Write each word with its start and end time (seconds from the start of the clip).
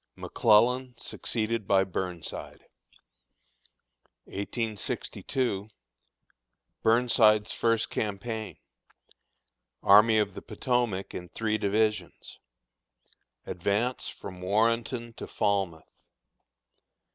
McCLELLAN 0.17 0.95
SUCCEEDED 0.99 1.67
BY 1.67 1.83
BURNSIDE. 1.83 2.65
1862 4.23 5.69
Burnside's 6.81 7.51
First 7.51 7.91
Campaign. 7.91 8.57
Army 9.83 10.17
of 10.17 10.33
the 10.33 10.41
Potomac 10.41 11.13
in 11.13 11.29
Three 11.29 11.59
Divisions. 11.59 12.39
Advance 13.45 14.07
from 14.09 14.41
Warrenton 14.41 15.13
to 15.17 15.27
Falmouth. 15.27 15.87